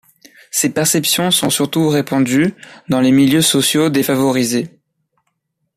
[0.49, 2.55] Ces perceptions sont surtout répandues
[2.89, 4.79] dans les milieux sociaux défavorisés.